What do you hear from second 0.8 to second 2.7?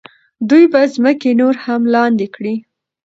ځمکې نورې هم لاندې کړي.